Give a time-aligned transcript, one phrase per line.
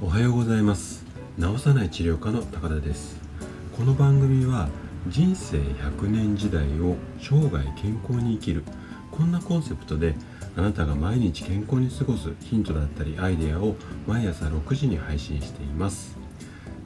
[0.00, 1.04] おはようございます。
[1.40, 3.16] 治さない治療科の高田です。
[3.76, 4.68] この番組は
[5.08, 8.62] 人生100年時代を生涯健康に生きる。
[9.10, 10.14] こんなコンセプトで
[10.56, 13.74] あなたが毎日健康に過ごすヒントだったりアイデアを
[14.06, 16.21] 毎朝6時に配信しています。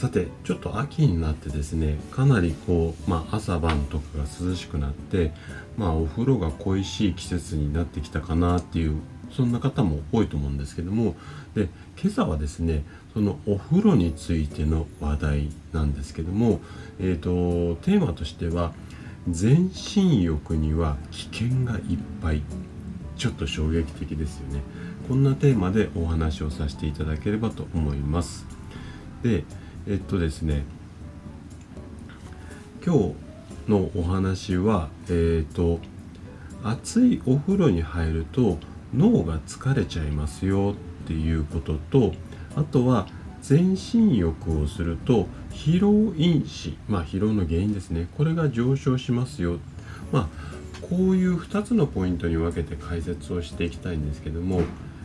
[0.00, 5.30] さてちょっと秋になってですねかなりこう、まあ、朝晩とかが涼しくなって
[5.76, 8.94] まあお風呂が恋しい季節になってきたかなっていう
[9.30, 11.16] そんな方も多いと思うんですけども
[11.54, 11.68] で
[12.00, 12.82] 今朝はですね
[13.12, 16.60] そのお風呂についての話題なんですけども、
[16.98, 18.72] えーと、テーマとしては
[19.28, 22.42] 全身浴には危険がいっぱい。
[23.18, 24.62] ちょっと衝撃的ですよね。
[25.06, 28.46] こんなテーマでお話をさせていただければと思います。
[29.22, 29.44] で
[29.88, 30.64] えっとですね
[32.84, 33.14] 今日
[33.68, 35.80] のお話はえっ、と
[36.62, 38.58] 熱いお風呂に入ると
[38.94, 42.12] 脳が疲れちゃいますよっていうことと
[42.56, 43.06] あとは
[43.40, 48.08] 全身浴をすると疲労因子まあ疲労の原因ですね。
[48.16, 49.58] これが上昇しますよ。
[50.12, 50.28] まあ
[50.82, 54.62] こういう2つのポイントに分けて解説をしていきたいんですけども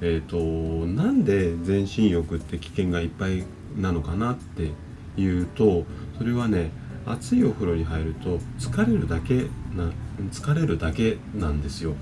[0.00, 3.44] えっ、ー、となんで全身浴って危険がいっぱい
[3.76, 4.72] なのかなって
[5.20, 5.84] いうと
[6.16, 6.70] それはね
[7.06, 9.90] 熱いお風呂に入ると疲れるだけな
[10.30, 11.94] 疲れるだけなんですよ。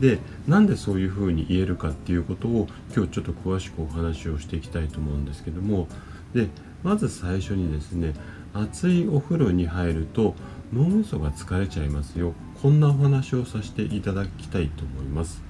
[0.00, 5.88] でなんでそういうふうに言えるかっていうことを今日ちょっと詳しくお話をしていきたいと思うんですけども
[6.34, 6.48] で
[6.84, 8.14] まず最初にですね
[8.54, 10.34] 熱いお風呂に入ると
[10.72, 12.34] 脳みそが疲れちゃいますよ。
[12.62, 15.42] こんなお話をさせていただきたいと思います。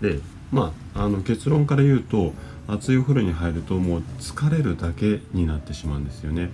[0.00, 0.18] で
[0.50, 2.32] まああの結論から言うと
[2.72, 6.50] 熱いお風呂に入るともう疲れるだけになってしまうんですよね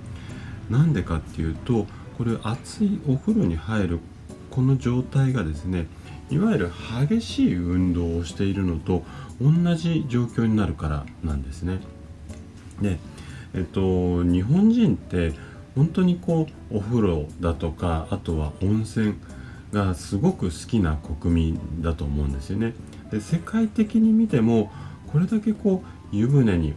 [0.71, 1.87] なんでかっていうと
[2.19, 4.01] これ熱いお風呂に入る
[4.51, 5.87] この状態がですね
[6.31, 6.73] いわゆる
[7.09, 9.03] 激しい運動をしているのと
[9.41, 11.79] 同じ状況になるからなんですね。
[12.81, 12.99] で、
[13.55, 15.35] えっと、日本人って
[15.75, 19.15] 本当にこうお風呂だとかあとは温泉
[19.73, 22.75] がすごく好きな国民だと思うんですよね。
[23.11, 24.73] で世界的に見ても
[25.07, 26.75] これだけこう湯船に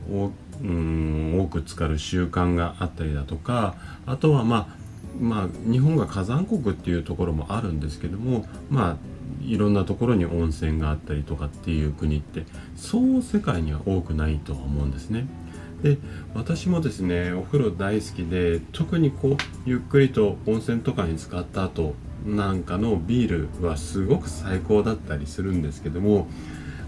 [0.62, 4.80] うん多く浸かる習慣があったりだとかあとはまあ
[5.20, 8.98] まあ日本が火山国っていうところもあるんですけどもまあ
[9.42, 12.46] いろんなところに温泉があったりとかっていう国って
[12.76, 15.28] そう世界には多くないとは思うんですね。
[15.82, 15.98] で
[16.34, 21.96] 私もですねお風呂大好きで特にこうゆっくりと温泉とかに浸かった後
[22.26, 26.28] なんかのビールはすごく最高だったりするんですけども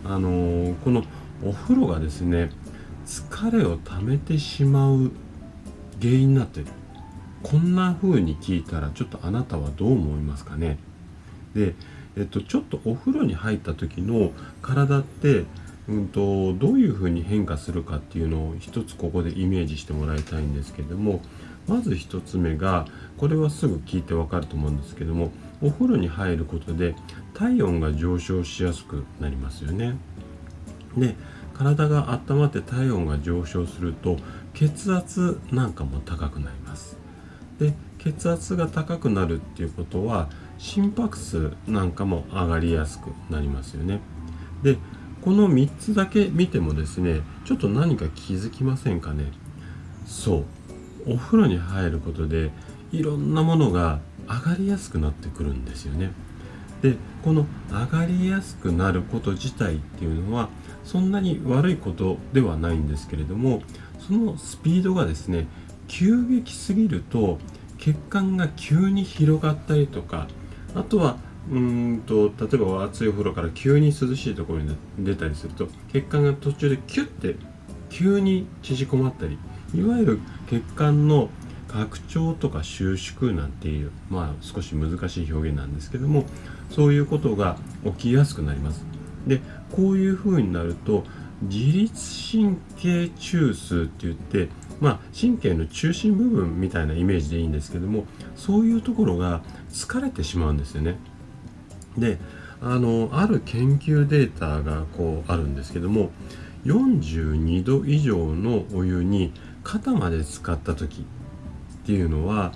[0.04, 1.04] あのー、この
[1.44, 2.50] お風呂がですね
[3.06, 5.12] 疲れを溜めてしまう
[6.00, 6.68] 原因になってる
[7.44, 10.78] こんな風に聞いたらちょっとあなたはどう思いますかね
[11.56, 11.74] で
[12.18, 14.32] えっと、ちょっとお風呂に入った時の
[14.62, 15.46] 体って、
[15.88, 21.22] うんと、どういうふうに変化するかっていうのを一つここでイメージしてもらいたいんですけども
[21.68, 22.86] まず1つ目が
[23.18, 25.32] これはすぐ聞いてわかると思うんですけども
[25.62, 26.96] お風呂に入ることで
[27.34, 29.96] 体温が上昇しやすくなりますよね。
[30.98, 31.16] で
[31.54, 34.18] 体が温まって体温が上昇すると
[34.54, 36.98] 血圧なんかも高くなります。
[37.60, 44.00] で血圧が高くなるっていうことは心拍数なんかも上がりやすくなりますよね。
[44.64, 44.78] で
[45.22, 49.26] この3つだけ見てもですねちょっと何か気づきませんかね
[50.06, 50.38] そ
[51.08, 52.52] うお風呂に入ることで
[52.92, 56.12] いろんなものが上がりやすくなってくるんですよね。
[56.82, 60.50] でこの上がりやすくなること自体っていうのは
[60.84, 63.62] そんなに悪いことではないんですけれども
[64.00, 65.48] そのスピードがですね
[65.88, 67.38] 急激すぎると
[67.78, 70.28] 血管が急に広がったりとか
[70.76, 71.18] あとは
[71.52, 77.36] うんと例えば熱いお風呂から急に涼しいところに出たりすると血管が途中でキュッて
[77.90, 79.38] 急に縮こまったり
[79.76, 80.20] いわゆる
[80.50, 81.30] 血管の
[81.68, 86.26] 拡張とか収縮なんていうまあ少し難しい表現なんですけども
[86.72, 88.84] そういうことが起きやすくなります
[89.28, 89.42] で
[89.72, 91.04] こういう風になると
[91.44, 91.94] 自律
[92.32, 94.50] 神経中枢って言って
[94.82, 98.06] まあ、神経の中心部分みたいなイメージでいいんですけども
[98.36, 100.98] そういうところが疲れてしまうんですよね。
[101.98, 102.18] で
[102.62, 106.10] あのある研究データがこうあるんですけども
[106.66, 112.52] 42度以上のお湯に肩まで浸かった時っていうのは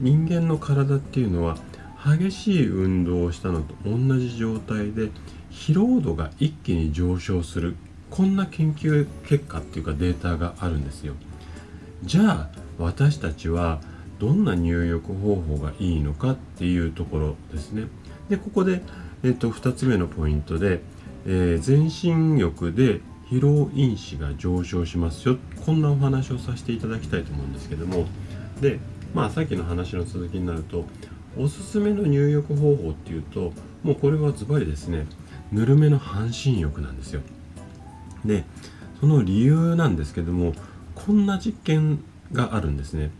[0.00, 1.56] 人間の体っていうのは
[2.06, 5.10] 激しい運動をしたのと同じ状態で
[5.50, 7.76] 疲労度が一気に上昇する
[8.10, 11.14] こんな研究結果っていうかデータがあるんですよ。
[12.04, 13.80] じゃあ私たちは
[14.18, 17.88] どんな入浴方法がいいのかっていうところですね。
[18.28, 18.82] でここで、
[19.22, 20.80] ええーと、2つ目のポイントで、
[21.26, 23.00] えー、全身浴で
[23.30, 28.06] 疲労因子が上昇しますよこんなお話をさせていただきたいと思うんですけども
[28.60, 28.78] で
[29.14, 30.84] まあさっきの話の続きになると
[31.38, 33.52] おすすめの入浴方法っていうと
[33.82, 35.06] もうこれはズバリですね
[35.52, 37.20] ぬるめの半身浴なんですよ。
[38.24, 38.44] で
[39.00, 40.52] その理由なんですけども
[40.94, 42.02] こんな実験
[42.32, 43.10] があるんですね。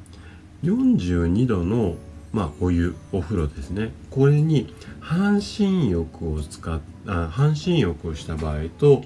[0.65, 1.97] 42度の
[2.33, 3.93] まあ、お湯お風呂ですね。
[4.11, 9.03] これに半身浴を使っあ半身浴をした場合と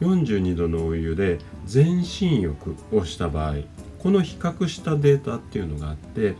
[0.00, 3.54] 42度のお湯で全身浴をした場合
[3.98, 6.34] この比較したデータっていうのがあって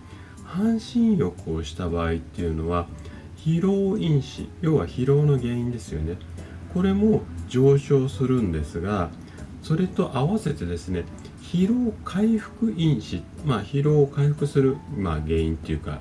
[0.47, 2.87] 半身浴をした場合っていうのは
[3.37, 6.17] 疲労因子要は疲労の原因ですよね。
[6.73, 9.11] これも上昇するんですが
[9.63, 11.05] それと合わせてですね
[11.43, 16.01] 疲労回復因子まあ疲労を回復する、まあ、原因っていうか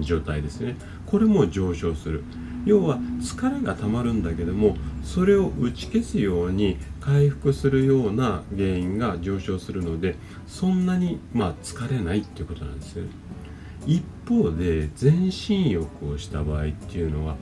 [0.00, 0.76] 状態ですね。
[1.06, 2.24] これも上昇する。
[2.64, 13.08] 要は疲れがたまるんだけどもそれを打ち消すように回復するような原因が上昇するのでそんなにまあ疲れないっていうことなんですね。
[13.88, 17.36] 一方で全身浴をした場合っていうのは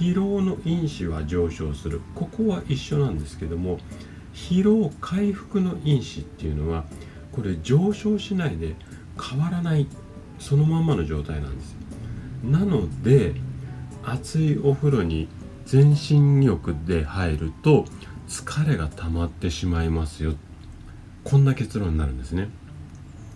[0.00, 2.00] 疲労の因子は上昇する。
[2.14, 3.78] ここは一緒なんですけども
[4.32, 6.84] 疲労回復の因子っていうのは
[7.32, 8.76] これ上昇しないで
[9.20, 9.88] 変わらない
[10.38, 11.76] そのままの状態なんです
[12.44, 13.34] なので
[14.04, 15.28] 熱いお風呂に
[15.66, 17.84] 全身浴で入ると
[18.28, 20.34] 疲れが溜まってしまいますよ。
[21.24, 22.48] こんな結論になるんですね。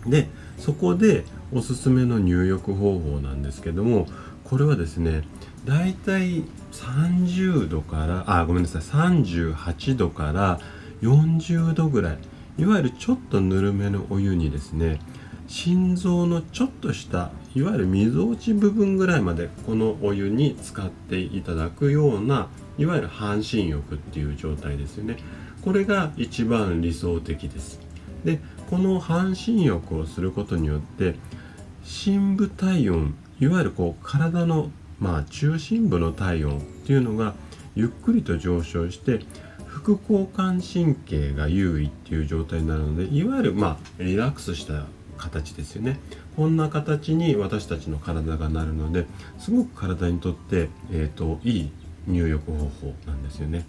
[0.07, 0.27] で
[0.57, 4.07] そこでおすすめの入浴方法なんですけども
[4.43, 5.23] これはですね
[5.65, 10.59] だいたい30度からあごめんなさい38度から
[11.01, 12.17] 40度ぐらい
[12.57, 14.99] いわゆるちょっとぬるめのお湯にですね
[15.47, 25.17] 心臓のちょっとしたいわゆるみぞおち部分ぐらいまでこのお湯に使っていただくようないわゆる半身浴っていう状態ですよね。
[25.61, 27.79] これが一番理想的です。
[28.25, 28.39] で
[28.69, 31.15] この半身浴をすることによって
[31.83, 37.33] 深部体温いわゆるこう体のまあ中心部の体温っていうのが
[37.75, 39.19] ゆっくりと上昇して
[39.65, 44.85] 副交感神経が優位っていう状態になるのでいわゆるまあリラックスした
[45.17, 45.99] 形ですよね。
[46.35, 49.05] こんな形に私たちの体がなるので
[49.39, 51.71] すごく体にとって、えーと、いい
[52.07, 53.65] 入浴方法なんですよね。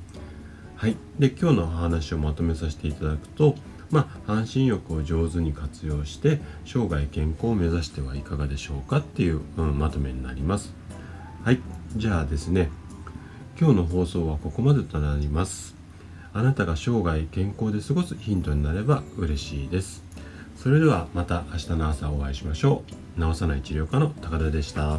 [0.76, 0.96] はい。
[1.18, 3.54] で今日のお話をまとめさせていただくと
[3.90, 10.74] まあ、半身浴を上手に活用して生涯健康を目指してはいかがでしょうかっていう、うん、まとめになります。
[11.44, 11.60] はい
[11.96, 12.70] じゃあですね
[13.60, 15.74] 今日の放送はここまでとなります。
[16.32, 20.02] あなたが生涯健康で過ごすヒントになれば嬉しいです。
[20.56, 22.82] それではまた明日の朝お会いしましょ
[23.16, 23.20] う。
[23.20, 24.98] 治さない治療科の高田でした。